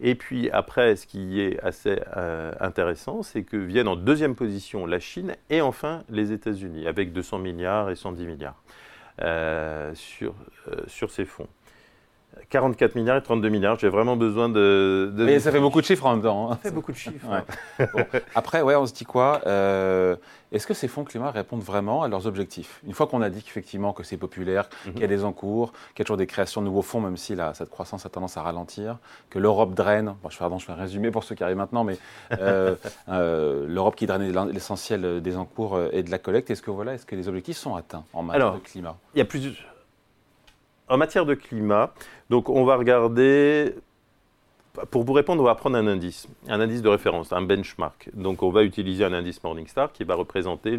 Et 0.00 0.14
puis 0.14 0.50
après, 0.50 0.96
ce 0.96 1.06
qui 1.06 1.40
est 1.40 1.60
assez 1.60 2.00
euh, 2.16 2.52
intéressant, 2.60 3.22
c'est 3.22 3.42
que 3.42 3.56
viennent 3.56 3.88
en 3.88 3.96
deuxième 3.96 4.34
position 4.34 4.86
la 4.86 4.98
Chine 4.98 5.36
et 5.50 5.60
enfin 5.60 6.02
les 6.08 6.32
États-Unis, 6.32 6.86
avec 6.86 7.12
200 7.12 7.38
milliards 7.38 7.90
et 7.90 7.94
110 7.94 8.26
milliards 8.26 8.60
euh, 9.22 9.94
sur, 9.94 10.34
euh, 10.68 10.82
sur 10.88 11.10
ces 11.10 11.24
fonds. 11.24 11.46
44 12.50 12.94
milliards 12.94 13.16
et 13.16 13.22
32 13.22 13.48
milliards. 13.48 13.78
J'ai 13.78 13.88
vraiment 13.88 14.16
besoin 14.16 14.48
de, 14.48 15.12
Mais 15.16 15.40
ça 15.40 15.50
fait 15.50 15.60
beaucoup 15.60 15.80
de 15.80 15.86
chiffres 15.86 16.06
en 16.06 16.12
même 16.12 16.22
temps. 16.22 16.50
Hein. 16.50 16.58
Ça 16.62 16.68
fait 16.68 16.74
beaucoup 16.74 16.92
de 16.92 16.96
chiffres. 16.96 17.26
Après, 18.34 18.62
ouais, 18.62 18.76
on 18.76 18.86
se 18.86 18.92
dit 18.92 19.04
quoi 19.04 19.40
euh, 19.46 20.16
Est-ce 20.52 20.66
que 20.66 20.74
ces 20.74 20.88
fonds 20.88 21.04
climat 21.04 21.30
répondent 21.30 21.62
vraiment 21.62 22.02
à 22.02 22.08
leurs 22.08 22.26
objectifs? 22.26 22.80
Une 22.86 22.92
fois 22.92 23.06
qu'on 23.06 23.22
a 23.22 23.30
dit 23.30 23.42
qu'effectivement 23.42 23.92
que 23.92 24.02
c'est 24.02 24.16
populaire, 24.16 24.68
mhm. 24.86 24.92
qu'il 24.92 25.02
y 25.02 25.04
a 25.04 25.08
des 25.08 25.24
encours, 25.24 25.72
qu'il 25.72 26.00
y 26.00 26.02
a 26.02 26.04
toujours 26.04 26.16
des 26.16 26.26
créations 26.26 26.60
de 26.60 26.66
nouveaux 26.66 26.82
fonds, 26.82 27.00
même 27.00 27.16
si 27.16 27.34
là, 27.34 27.54
cette 27.54 27.70
croissance 27.70 28.06
a 28.06 28.08
tendance 28.08 28.36
à 28.36 28.42
ralentir, 28.42 28.98
que 29.30 29.38
l'Europe 29.38 29.74
draine. 29.74 30.14
Bon, 30.22 30.30
je, 30.30 30.38
pardon, 30.38 30.58
je 30.58 30.66
fais 30.66 30.72
un 30.72 30.76
résumé 30.76 31.10
pour 31.10 31.24
ceux 31.24 31.34
qui 31.34 31.44
arrivent 31.44 31.56
maintenant, 31.56 31.84
mais 31.84 31.98
euh, 32.40 32.74
euh, 33.08 33.66
l'Europe 33.68 33.96
qui 33.96 34.06
draine 34.06 34.32
l'essentiel 34.50 35.20
des 35.20 35.36
encours 35.36 35.78
et 35.92 36.02
de 36.02 36.10
la 36.10 36.18
collecte. 36.18 36.50
Est-ce 36.50 36.62
que 36.62 36.70
voilà, 36.70 36.94
est-ce 36.94 37.06
que 37.06 37.16
les 37.16 37.28
objectifs 37.28 37.56
sont 37.56 37.74
atteints 37.74 38.04
en 38.12 38.22
matière 38.22 38.54
de 38.54 38.58
climat? 38.58 38.96
Il 39.14 39.18
y 39.18 39.22
a 39.22 39.24
plusieurs 39.24 39.73
en 40.88 40.96
matière 40.96 41.26
de 41.26 41.34
climat, 41.34 41.92
donc 42.30 42.48
on 42.48 42.64
va 42.64 42.76
regarder 42.76 43.74
pour 44.90 45.04
vous 45.04 45.12
répondre, 45.12 45.40
on 45.40 45.46
va 45.46 45.54
prendre 45.54 45.76
un 45.76 45.86
indice, 45.86 46.26
un 46.48 46.60
indice 46.60 46.82
de 46.82 46.88
référence, 46.88 47.32
un 47.32 47.42
benchmark. 47.42 48.10
Donc 48.14 48.42
on 48.42 48.50
va 48.50 48.64
utiliser 48.64 49.04
un 49.04 49.12
indice 49.12 49.42
Morningstar 49.42 49.92
qui 49.92 50.02
va 50.02 50.14
représenter 50.16 50.76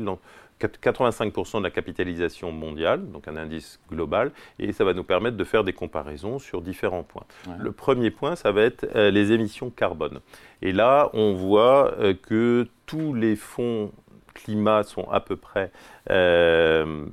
85% 0.59 1.59
de 1.59 1.63
la 1.63 1.71
capitalisation 1.71 2.51
mondiale, 2.51 3.09
donc 3.09 3.27
un 3.27 3.37
indice 3.37 3.79
global, 3.89 4.31
et 4.59 4.73
ça 4.73 4.83
va 4.83 4.93
nous 4.93 5.03
permettre 5.03 5.37
de 5.37 5.43
faire 5.43 5.63
des 5.63 5.73
comparaisons 5.73 6.39
sur 6.39 6.61
différents 6.61 7.03
points. 7.03 7.25
Le 7.57 7.71
premier 7.71 8.11
point, 8.11 8.35
ça 8.35 8.51
va 8.51 8.63
être 8.63 8.85
euh, 8.95 9.11
les 9.11 9.31
émissions 9.31 9.69
carbone. 9.69 10.19
Et 10.61 10.73
là, 10.73 11.09
on 11.13 11.33
voit 11.33 11.93
euh, 11.99 12.13
que 12.13 12.67
tous 12.85 13.13
les 13.13 13.35
fonds 13.35 13.91
climat 14.33 14.83
sont 14.83 15.09
à 15.09 15.21
peu 15.21 15.37
près... 15.37 15.71
Euh, 16.09 17.05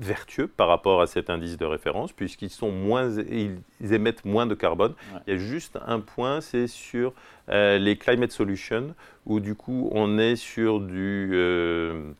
vertueux 0.00 0.46
par 0.46 0.68
rapport 0.68 1.00
à 1.00 1.06
cet 1.06 1.30
indice 1.30 1.56
de 1.56 1.64
référence, 1.64 2.12
puisqu'ils 2.12 2.50
sont 2.50 2.70
moins, 2.70 3.10
ils 3.18 3.60
émettent 3.92 4.24
moins 4.24 4.46
de 4.46 4.54
carbone. 4.54 4.94
Il 5.26 5.32
y 5.32 5.36
a 5.36 5.38
juste 5.38 5.78
un 5.86 6.00
point, 6.00 6.40
c'est 6.40 6.66
sur 6.66 7.12
euh, 7.48 7.78
les 7.78 7.96
climate 7.96 8.32
solutions, 8.32 8.94
où 9.26 9.40
du 9.40 9.54
coup 9.54 9.88
on 9.92 10.18
est 10.18 10.36
sur 10.36 10.80
du 10.80 11.30
euh, 11.32 12.12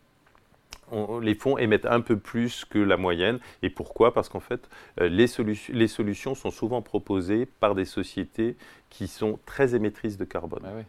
les 1.22 1.34
fonds 1.34 1.58
émettent 1.58 1.86
un 1.86 2.00
peu 2.00 2.16
plus 2.16 2.64
que 2.64 2.78
la 2.78 2.96
moyenne. 2.96 3.38
Et 3.62 3.70
pourquoi? 3.70 4.14
Parce 4.14 4.28
qu'en 4.28 4.40
fait, 4.40 4.68
euh, 5.00 5.08
les, 5.08 5.26
les, 5.68 5.88
solutions 5.88 6.34
sont 6.34 6.50
souvent 6.50 6.82
proposées 6.82 7.46
par 7.46 7.74
des 7.74 7.84
sociétés 7.84 8.56
qui 8.90 9.06
sont 9.06 9.38
très 9.44 9.74
émettrices 9.74 10.16
de 10.16 10.24
carbone. 10.24 10.62
Ah 10.64 10.82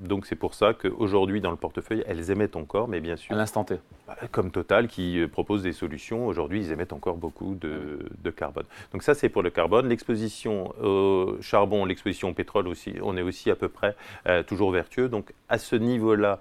donc 0.00 0.26
c'est 0.26 0.36
pour 0.36 0.54
ça 0.54 0.74
qu'aujourd'hui 0.74 1.40
dans 1.40 1.52
le 1.52 1.56
portefeuille, 1.56 2.02
elles 2.06 2.30
émettent 2.30 2.56
encore, 2.56 2.88
mais 2.88 3.00
bien 3.00 3.16
sûr. 3.16 3.32
À 3.32 3.38
l'instant 3.38 3.64
T. 3.64 3.76
Bah, 4.08 4.16
comme 4.32 4.50
Total 4.50 4.88
qui 4.88 5.20
euh, 5.20 5.28
propose 5.28 5.62
des 5.62 5.72
solutions, 5.72 6.26
aujourd'hui 6.26 6.60
ils 6.60 6.72
émettent 6.72 6.92
encore 6.92 7.16
beaucoup 7.16 7.54
de, 7.54 8.30
carbone. 8.30 8.64
Donc 8.92 9.04
ça 9.04 9.14
c'est 9.14 9.28
pour 9.28 9.42
le 9.42 9.50
carbone. 9.50 9.88
L'exposition 9.88 10.74
au 10.82 11.36
charbon, 11.40 11.84
l'exposition 11.84 12.30
au 12.30 12.32
pétrole 12.32 12.66
aussi, 12.66 12.94
on 13.02 13.16
est 13.16 13.22
aussi 13.22 13.50
à 13.50 13.56
peu 13.56 13.68
près 13.68 13.94
euh, 14.26 14.42
toujours 14.42 14.72
vertueux. 14.72 15.08
Donc 15.08 15.32
à 15.48 15.58
ce 15.58 15.76
niveau-là, 15.76 16.40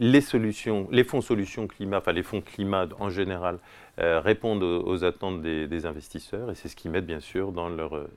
les 0.00 0.20
solutions, 0.20 0.88
les 0.90 1.04
fonds 1.04 1.20
solutions 1.20 1.68
climat, 1.68 1.98
enfin 1.98 2.12
les 2.12 2.24
fonds 2.24 2.40
climat 2.40 2.88
en 2.98 3.08
général, 3.08 3.58
euh, 4.00 4.20
répondent 4.20 4.62
aux, 4.62 5.04
attentes 5.04 5.42
des, 5.42 5.86
investisseurs 5.86 6.50
et 6.50 6.56
c'est 6.56 6.68
ce 6.68 6.74
qu'ils 6.74 6.90
mettent 6.90 7.06
bien 7.06 7.20
sûr 7.20 7.52
dans 7.52 7.68
leur, 7.68 8.08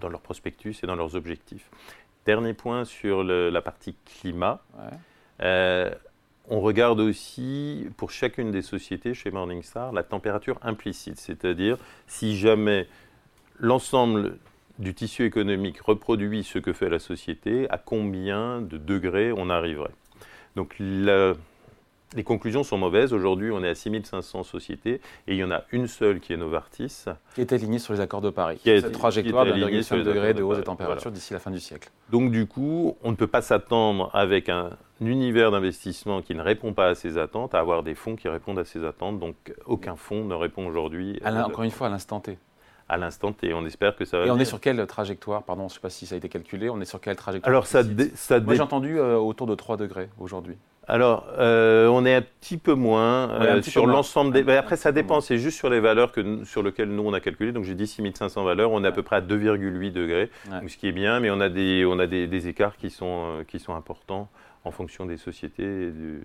dans 0.00 0.08
leur 0.10 0.20
prospectus 0.20 0.82
et 0.82 0.86
dans 0.86 0.96
leurs 0.96 1.14
objectifs. 1.14 1.70
Dernier 2.26 2.54
point 2.54 2.84
sur 2.84 3.22
la 3.22 3.62
partie 3.62 3.94
climat. 4.04 4.62
Euh, 5.42 5.90
on 6.48 6.60
regarde 6.60 7.00
aussi 7.00 7.86
pour 7.96 8.10
chacune 8.10 8.50
des 8.50 8.62
sociétés 8.62 9.14
chez 9.14 9.30
Morningstar 9.30 9.92
la 9.92 10.02
température 10.02 10.58
implicite, 10.62 11.18
c'est-à-dire 11.18 11.76
si 12.06 12.36
jamais 12.36 12.86
l'ensemble 13.58 14.38
du 14.78 14.94
tissu 14.94 15.24
économique 15.24 15.80
reproduit 15.80 16.44
ce 16.44 16.58
que 16.58 16.72
fait 16.72 16.88
la 16.88 16.98
société, 16.98 17.68
à 17.70 17.78
combien 17.78 18.60
de 18.60 18.76
degrés 18.76 19.32
on 19.32 19.48
arriverait. 19.48 19.94
Donc 20.56 20.74
la, 20.78 21.34
les 22.14 22.24
conclusions 22.24 22.62
sont 22.62 22.78
mauvaises. 22.78 23.12
Aujourd'hui, 23.12 23.50
on 23.50 23.62
est 23.62 23.68
à 23.68 23.74
6500 23.74 24.44
sociétés 24.44 25.00
et 25.26 25.34
il 25.34 25.36
y 25.36 25.44
en 25.44 25.50
a 25.50 25.62
une 25.72 25.86
seule 25.86 26.20
qui 26.20 26.32
est 26.32 26.36
Novartis. 26.36 27.04
Qui 27.34 27.40
est 27.40 27.52
alignée 27.52 27.78
sur 27.78 27.92
les 27.92 28.00
accords 28.00 28.20
de 28.20 28.30
Paris. 28.30 28.58
Qui 28.62 28.70
est 28.70 28.80
Cette 28.80 28.92
trajectoire 28.92 29.44
de 29.44 29.52
1,5 29.52 30.02
degré 30.02 30.34
de 30.34 30.42
hausse 30.42 30.58
des 30.58 30.64
températures 30.64 31.10
d'ici 31.10 31.32
la 31.32 31.40
fin 31.40 31.50
du 31.50 31.60
siècle. 31.60 31.90
Donc 32.10 32.30
du 32.30 32.46
coup, 32.46 32.96
on 33.02 33.10
ne 33.10 33.16
peut 33.16 33.26
pas 33.26 33.42
s'attendre 33.42 34.10
avec 34.14 34.48
un 34.48 34.70
univers 35.00 35.50
d'investissement 35.50 36.22
qui 36.22 36.34
ne 36.34 36.40
répond 36.40 36.72
pas 36.72 36.88
à 36.88 36.94
ces 36.94 37.18
attentes 37.18 37.54
à 37.54 37.58
avoir 37.58 37.82
des 37.82 37.94
fonds 37.94 38.16
qui 38.16 38.28
répondent 38.28 38.58
à 38.58 38.64
ces 38.64 38.84
attentes. 38.84 39.18
Donc 39.18 39.34
aucun 39.66 39.96
fonds 39.96 40.24
ne 40.24 40.34
répond 40.34 40.66
aujourd'hui. 40.66 41.20
Encore 41.24 41.64
une 41.64 41.70
fois, 41.70 41.88
à 41.88 41.90
l'instant 41.90 42.20
T 42.20 42.38
à 42.88 42.98
l'instant 42.98 43.32
T. 43.32 43.54
On 43.54 43.64
espère 43.64 43.96
que 43.96 44.04
ça 44.04 44.18
va. 44.18 44.26
Et 44.26 44.30
on 44.30 44.38
est 44.38 44.44
sur 44.44 44.60
quelle 44.60 44.86
trajectoire? 44.86 45.42
Pardon, 45.42 45.62
je 45.62 45.72
ne 45.72 45.74
sais 45.74 45.80
pas 45.80 45.90
si 45.90 46.06
ça 46.06 46.14
a 46.14 46.18
été 46.18 46.28
calculé. 46.28 46.68
On 46.68 46.80
est 46.80 46.84
sur 46.84 47.00
quelle 47.00 47.16
trajectoire 47.16 47.50
Alors 47.50 47.66
ça, 47.66 47.82
ça 48.14 48.40
Moi 48.40 48.54
j'ai 48.54 48.60
entendu 48.60 48.98
euh, 48.98 49.16
autour 49.16 49.46
de 49.46 49.54
3 49.54 49.76
degrés 49.76 50.10
aujourd'hui. 50.18 50.56
Alors, 50.86 51.26
euh, 51.38 51.86
on 51.88 52.04
est 52.04 52.14
un 52.14 52.22
petit 52.22 52.58
peu 52.58 52.74
moins 52.74 53.30
euh, 53.30 53.62
sur 53.62 53.86
l'ensemble 53.86 54.32
des. 54.32 54.52
après, 54.56 54.76
ça 54.76 54.92
dépend. 54.92 55.20
C'est 55.20 55.38
juste 55.38 55.56
sur 55.56 55.70
les 55.70 55.80
valeurs 55.80 56.12
que, 56.12 56.44
sur 56.44 56.62
lesquelles 56.62 56.90
nous 56.90 57.02
on 57.02 57.12
a 57.12 57.20
calculé. 57.20 57.52
Donc, 57.52 57.64
j'ai 57.64 57.74
dit 57.74 57.86
6500 57.86 58.44
valeurs. 58.44 58.70
On 58.70 58.84
est 58.84 58.88
à 58.88 58.92
peu 58.92 59.02
près 59.02 59.16
à 59.16 59.20
2,8 59.20 59.92
degrés, 59.92 60.30
ce 60.66 60.76
qui 60.76 60.88
est 60.88 60.92
bien. 60.92 61.20
Mais 61.20 61.30
on 61.30 61.40
a 61.40 61.48
des, 61.48 61.84
on 61.86 61.98
a 61.98 62.06
des, 62.06 62.48
écarts 62.48 62.76
qui 62.76 62.90
sont, 62.90 63.44
qui 63.48 63.58
sont 63.58 63.74
importants 63.74 64.28
en 64.64 64.70
fonction 64.70 65.06
des 65.06 65.16
sociétés 65.16 65.88
et 65.88 65.90
du, 65.90 66.22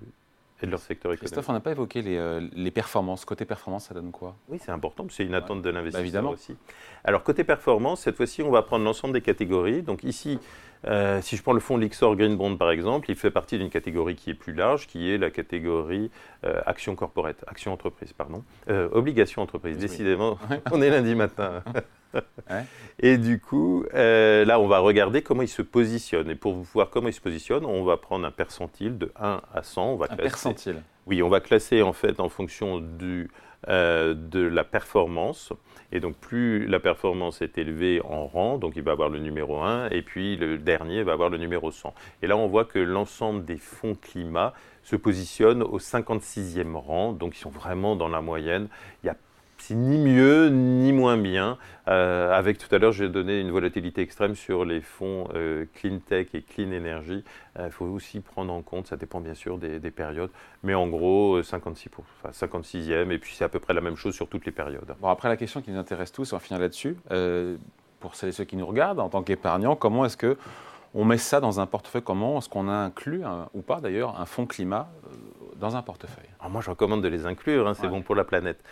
et 0.62 0.66
de 0.66 0.72
leur 0.72 0.80
secteur 0.80 1.12
économique. 1.12 1.32
Christophe, 1.32 1.50
on 1.50 1.54
n'a 1.54 1.60
pas 1.60 1.72
évoqué 1.72 2.02
les, 2.02 2.18
euh, 2.18 2.42
les, 2.54 2.72
performances. 2.72 3.26
Côté 3.26 3.46
performance, 3.46 3.88
ça 3.88 3.94
donne 3.94 4.12
quoi? 4.12 4.36
Oui, 4.50 4.60
c'est 4.62 4.72
important, 4.72 5.06
c'est 5.10 5.24
une 5.24 5.34
attente 5.34 5.62
de 5.62 5.70
l'investisseur 5.70 6.24
bah, 6.24 6.30
aussi. 6.30 6.56
Alors, 7.04 7.24
côté 7.24 7.44
performance, 7.44 8.02
cette 8.02 8.18
fois-ci, 8.18 8.42
on 8.42 8.52
va 8.52 8.62
prendre 8.62 8.84
l'ensemble 8.84 9.14
des 9.14 9.22
catégories. 9.22 9.82
Donc 9.82 10.04
ici, 10.04 10.40
euh, 10.88 11.22
si 11.22 11.36
je 11.36 11.44
prends 11.44 11.54
le 11.54 11.60
fonds 11.60 11.78
Lixor 11.78 12.16
Green 12.16 12.36
Bond 12.38 12.58
par 12.58 12.72
exemple, 12.72 13.10
il 13.10 13.16
fait 13.16 13.32
partie 13.32 13.58
d'une 13.58 13.70
catégorie 13.70 14.16
qui 14.16 14.30
est 14.30 14.36
plus 14.36 14.54
large, 14.54 14.88
qui 14.88 15.12
est 15.12 15.18
la 15.18 15.30
catégorie 15.30 16.10
euh, 16.46 16.62
action 16.66 16.96
corporate, 16.96 17.44
action 17.48 17.74
entreprise, 17.74 18.14
pardon, 18.14 18.44
euh, 18.70 18.88
obligation 18.92 19.42
entreprise. 19.42 19.78
Décidément, 19.78 20.38
on 20.72 20.82
est 20.82 20.90
lundi 20.90 21.16
matin. 21.16 21.64
Et 23.00 23.18
du 23.18 23.40
coup, 23.40 23.86
euh, 23.94 24.46
là, 24.46 24.60
on 24.60 24.68
va 24.68 24.80
regarder 24.80 25.22
comment 25.22 25.42
il 25.42 25.48
se 25.48 25.62
positionne. 25.62 26.30
Et 26.30 26.36
pour 26.36 26.54
voir 26.56 26.90
comment 26.90 27.08
il 27.08 27.14
se 27.14 27.22
positionne, 27.22 27.66
on 27.66 27.84
va 27.84 27.98
prendre 27.98 28.26
un 28.26 28.32
percentile 28.32 28.98
de 28.98 29.12
1 29.20 29.42
à 29.54 29.64
100. 29.64 29.94
On 29.94 29.96
va 29.96 30.08
un 30.10 30.16
percentile 30.16 30.82
Oui, 31.10 31.24
on 31.24 31.30
va 31.30 31.40
classer 31.40 31.82
en 31.82 31.92
fait 31.92 32.20
en 32.20 32.30
fonction 32.30 32.84
euh, 33.68 34.14
de 34.14 34.40
la 34.42 34.64
performance. 34.64 35.52
Et 35.92 36.00
donc, 36.00 36.16
plus 36.16 36.68
la 36.68 36.80
performance 36.80 37.42
est 37.42 37.58
élevée 37.58 38.00
en 38.04 38.28
rang, 38.28 38.60
donc 38.60 38.74
il 38.76 38.84
va 38.84 38.92
avoir 38.92 39.10
le 39.10 39.18
numéro 39.18 39.60
1, 39.60 39.90
et 39.90 40.04
puis 40.04 40.38
le 40.38 40.60
dernier 40.60 41.02
va 41.02 41.14
avoir 41.14 41.32
le 41.32 41.40
numéro 41.40 41.72
100. 41.72 41.96
Et 42.22 42.28
là, 42.28 42.38
on 42.38 42.48
voit 42.48 42.64
que 42.64 42.78
l'ensemble 42.78 43.44
des 43.44 43.58
fonds 43.58 43.96
climat 44.00 44.54
se 44.84 44.96
positionnent 44.96 45.64
au 45.64 45.80
56e 45.80 46.76
rang, 46.76 47.12
donc 47.12 47.36
ils 47.36 47.40
sont 47.40 47.50
vraiment 47.50 47.96
dans 47.96 48.08
la 48.08 48.22
moyenne. 48.22 48.68
Il 49.04 49.08
y 49.08 49.10
a 49.10 49.18
c'est 49.62 49.76
ni 49.76 49.98
mieux 49.98 50.50
ni 50.50 50.92
moins 50.92 51.18
bien. 51.18 51.58
Euh, 51.88 52.32
avec 52.32 52.58
tout 52.58 52.74
à 52.74 52.78
l'heure, 52.78 52.92
j'ai 52.92 53.10
donné 53.10 53.40
une 53.40 53.52
volatilité 53.52 54.02
extrême 54.02 54.36
sur 54.36 54.64
les 54.64 54.82
fonds 54.82 55.28
euh, 55.34 55.66
clean 55.76 56.00
tech 56.00 56.28
et 56.34 56.42
clean 56.42 56.72
energy. 56.72 57.24
Il 57.56 57.62
euh, 57.62 57.70
faut 57.70 57.86
aussi 57.86 58.20
prendre 58.20 58.54
en 58.54 58.62
compte, 58.62 58.88
ça 58.88 58.96
dépend 58.96 59.22
bien 59.22 59.34
sûr 59.34 59.58
des, 59.58 59.80
périodes, 59.92 60.30
mais 60.64 60.76
en 60.76 60.88
gros 60.88 61.42
56 61.42 61.90
enfin, 62.24 62.48
56e, 62.48 63.12
et 63.12 63.18
puis 63.18 63.34
c'est 63.34 63.44
à 63.44 63.50
peu 63.50 63.60
près 63.60 63.74
la 63.74 63.82
même 63.82 63.96
chose 63.96 64.14
sur 64.14 64.28
toutes 64.28 64.46
les 64.46 64.52
périodes. 64.52 64.96
Bon, 65.02 65.08
après 65.08 65.30
la 65.30 65.38
question 65.38 65.62
qui 65.62 65.72
nous 65.72 65.80
intéresse 65.80 66.12
tous, 66.12 66.32
on 66.34 66.36
va 66.36 66.40
finir 66.40 66.60
là-dessus. 66.60 66.96
pour 68.00 68.16
celles 68.16 68.30
et 68.30 68.34
ceux 68.34 68.46
qui 68.46 68.56
nous 68.56 68.68
regardent, 68.68 69.00
en 69.00 69.10
tant 69.10 69.24
qu'épargnants, 69.24 69.76
comment 69.76 70.06
est-ce 70.06 70.18
que 70.18 70.38
on 70.96 71.06
met 71.06 71.18
ça 71.18 71.40
dans 71.40 71.60
un 71.60 71.66
portefeuille? 71.66 72.02
Comment 72.02 72.40
est-ce 72.40 72.50
qu'on 72.50 72.68
a 72.68 72.74
inclus, 72.74 73.24
ou 73.54 73.62
pas 73.62 73.80
d'ailleurs, 73.80 74.20
un 74.20 74.26
fonds 74.26 74.46
climat 74.46 74.90
dans 75.58 75.76
un 75.76 75.82
portefeuille? 75.82 76.30
Alors 76.40 76.52
Moi, 76.52 76.62
je 76.62 76.70
recommande 76.70 77.04
de 77.04 77.08
les 77.08 77.26
inclure, 77.26 77.68
hein, 77.68 77.74
c'est 77.74 77.88
bon 77.88 78.02
pour 78.02 78.16
la 78.16 78.24
planète. 78.24 78.64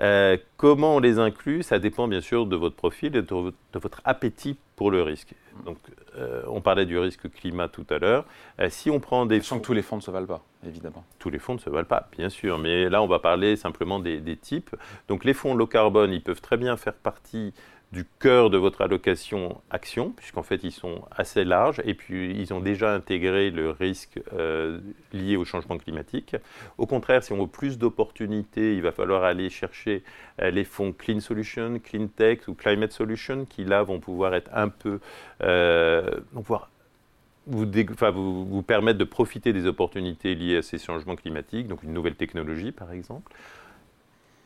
Euh, 0.00 0.36
comment 0.56 0.96
on 0.96 0.98
les 0.98 1.18
inclut 1.18 1.62
Ça 1.62 1.78
dépend 1.78 2.08
bien 2.08 2.20
sûr 2.20 2.46
de 2.46 2.56
votre 2.56 2.76
profil 2.76 3.14
et 3.16 3.22
de, 3.22 3.52
votre 3.74 4.00
appétit 4.04 4.56
pour 4.76 4.90
le 4.90 5.02
risque. 5.02 5.34
Donc, 5.66 5.78
euh, 6.16 6.42
on 6.48 6.60
parlait 6.60 6.86
du 6.86 6.98
risque 6.98 7.30
climat 7.30 7.68
tout 7.68 7.86
à 7.90 7.98
l'heure. 7.98 8.24
Euh, 8.60 8.68
si 8.70 8.88
on 8.88 8.98
prend 8.98 9.26
des 9.26 9.40
fonds... 9.40 9.58
que 9.58 9.64
tous 9.64 9.74
les 9.74 9.82
fonds 9.82 9.96
ne 9.96 10.00
se 10.00 10.10
valent 10.10 10.26
pas, 10.26 10.42
évidemment. 10.66 11.04
Tous 11.18 11.28
les 11.28 11.38
fonds 11.38 11.54
ne 11.54 11.58
se 11.58 11.68
valent 11.68 11.86
pas, 11.86 12.08
bien 12.16 12.30
sûr. 12.30 12.58
Mais 12.58 12.88
là, 12.88 13.02
on 13.02 13.06
va 13.06 13.18
parler 13.18 13.56
simplement 13.56 14.00
des, 14.00 14.20
des 14.20 14.36
types. 14.36 14.74
Donc, 15.08 15.24
les 15.24 15.34
fonds 15.34 15.54
low 15.54 15.66
carbone, 15.66 16.12
ils 16.12 16.22
peuvent 16.22 16.40
très 16.40 16.56
bien 16.56 16.76
faire 16.78 16.94
partie 16.94 17.52
du 17.92 18.04
cœur 18.20 18.50
de 18.50 18.56
votre 18.56 18.82
allocation 18.82 19.60
action, 19.70 20.10
puisqu'en 20.10 20.44
fait 20.44 20.62
ils 20.62 20.70
sont 20.70 21.02
assez 21.10 21.44
larges 21.44 21.82
et 21.84 21.94
puis 21.94 22.30
ils 22.38 22.54
ont 22.54 22.60
déjà 22.60 22.94
intégré 22.94 23.50
le 23.50 23.70
risque 23.70 24.20
euh, 24.32 24.78
lié 25.12 25.36
au 25.36 25.44
changement 25.44 25.76
climatique. 25.76 26.36
Au 26.78 26.86
contraire, 26.86 27.24
si 27.24 27.32
on 27.32 27.40
veut 27.40 27.48
plus 27.48 27.78
d'opportunités, 27.78 28.74
il 28.76 28.82
va 28.82 28.92
falloir 28.92 29.24
aller 29.24 29.50
chercher 29.50 30.04
euh, 30.40 30.50
les 30.50 30.64
fonds 30.64 30.92
Clean 30.92 31.18
Solution, 31.18 31.80
Clean 31.82 32.06
Tech 32.06 32.46
ou 32.46 32.54
Climate 32.54 32.92
Solution, 32.92 33.44
qui 33.44 33.64
là 33.64 33.82
vont 33.82 33.98
pouvoir 33.98 34.34
être 34.34 34.50
un 34.54 34.68
peu... 34.68 35.00
Euh, 35.42 36.20
vous, 36.32 36.44
vous, 37.46 38.46
vous 38.46 38.62
permettre 38.62 38.98
de 38.98 39.04
profiter 39.04 39.52
des 39.52 39.66
opportunités 39.66 40.36
liées 40.36 40.58
à 40.58 40.62
ces 40.62 40.78
changements 40.78 41.16
climatiques, 41.16 41.66
donc 41.66 41.82
une 41.82 41.92
nouvelle 41.92 42.14
technologie 42.14 42.70
par 42.70 42.92
exemple 42.92 43.32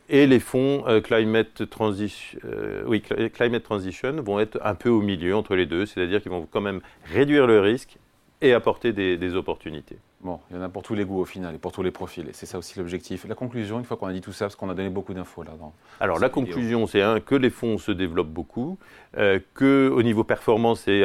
et 0.09 0.27
les 0.27 0.39
fonds 0.39 0.83
euh, 0.87 1.01
climate, 1.01 1.69
transition, 1.69 2.39
euh, 2.45 2.83
oui, 2.85 3.01
climate 3.01 3.63
Transition 3.63 4.13
vont 4.21 4.39
être 4.39 4.59
un 4.63 4.75
peu 4.75 4.89
au 4.89 5.01
milieu 5.01 5.35
entre 5.35 5.55
les 5.55 5.65
deux, 5.65 5.85
c'est-à-dire 5.85 6.21
qu'ils 6.21 6.31
vont 6.31 6.47
quand 6.49 6.61
même 6.61 6.81
réduire 7.11 7.47
le 7.47 7.59
risque 7.59 7.97
et 8.41 8.53
apporter 8.53 8.93
des, 8.93 9.35
opportunités. 9.35 9.97
Bon, 10.21 10.39
il 10.49 10.57
y 10.57 10.59
en 10.59 10.61
a 10.61 10.69
pour 10.69 10.83
tous 10.83 10.93
les 10.93 11.05
goûts 11.05 11.19
au 11.19 11.25
final 11.25 11.55
et 11.55 11.57
pour 11.57 11.71
tous 11.71 11.81
les 11.81 11.91
profils. 11.91 12.27
Et 12.27 12.33
c'est 12.33 12.45
ça 12.45 12.57
aussi 12.57 12.77
l'objectif. 12.77 13.25
La 13.27 13.35
conclusion, 13.35 13.79
une 13.79 13.85
fois 13.85 13.97
qu'on 13.97 14.07
a 14.07 14.13
dit 14.13 14.21
tout 14.21 14.33
ça, 14.33 14.45
parce 14.45 14.55
qu'on 14.55 14.69
a 14.69 14.73
donné 14.75 14.89
beaucoup 14.89 15.13
d'infos 15.13 15.43
là 15.43 15.51
dedans 15.53 15.73
Alors 15.99 16.19
la 16.19 16.29
conclusion, 16.29 16.85
c'est 16.85 17.01
un, 17.01 17.19
que 17.19 17.35
les 17.35 17.49
fonds 17.49 17.77
se 17.77 17.91
développent 17.91 18.29
beaucoup, 18.29 18.77
euh, 19.17 19.39
qu'au 19.53 20.01
niveau 20.03 20.23
performance, 20.23 20.81
c'est 20.81 21.03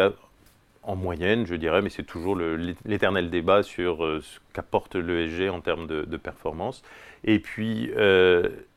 en 0.82 0.96
moyenne, 0.96 1.46
je 1.46 1.54
dirais, 1.54 1.82
mais 1.82 1.90
c'est 1.90 2.02
toujours 2.02 2.36
l'éternel 2.84 3.30
débat 3.30 3.62
sur 3.62 3.98
ce 3.98 4.38
qu'apporte 4.52 4.96
l'ESG 4.96 5.48
en 5.50 5.60
termes 5.60 5.86
de, 5.86 6.16
performance. 6.16 6.82
Et 7.24 7.38
puis, 7.38 7.90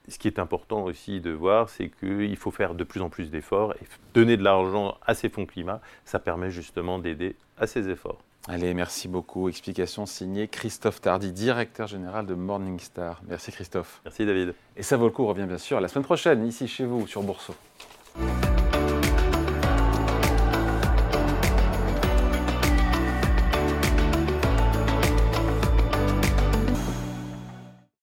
ce 0.07 0.17
qui 0.17 0.27
est 0.27 0.39
important 0.39 0.83
aussi 0.83 1.22
de 1.22 1.31
voir, 1.31 1.69
c'est 1.69 1.89
qu'il 1.89 2.36
faut 2.38 2.51
faire 2.51 2.75
de 2.75 2.83
plus 2.83 3.01
en 3.01 3.10
plus 3.10 3.31
d'efforts 3.31 3.74
et 3.74 3.86
donner 4.13 4.38
de 4.38 4.43
l'argent 4.43 4.98
à 5.05 5.13
ces 5.13 5.29
fonds 5.29 5.45
climat, 5.45 5.81
ça 6.05 6.19
permet 6.19 6.51
justement 6.51 7.00
d'aider 7.00 7.36
à 7.57 7.67
ces 7.67 7.89
efforts. 7.89 8.19
Allez, 8.48 8.74
merci 8.74 9.07
beaucoup. 9.07 9.48
Explication 9.48 10.05
signée 10.05 10.50
Christophe 10.50 11.00
Tardy, 11.00 11.31
directeur 11.31 11.88
général 11.88 12.25
de 12.25 12.33
Morningstar. 12.33 13.22
Merci 13.27 13.53
Christophe. 13.53 14.01
Merci 14.03 14.25
David. 14.25 14.53
Et 14.75 14.83
ça 14.83 14.98
vaut 14.98 15.05
le 15.05 15.12
coup, 15.12 15.24
on 15.24 15.27
revient 15.27 15.45
bien 15.45 15.57
sûr 15.57 15.79
la 15.79 15.88
semaine 15.88 16.03
prochaine, 16.03 16.45
ici 16.45 16.67
chez 16.67 16.86
vous, 16.86 17.07
sur 17.07 17.24
Bourseau. 17.24 17.55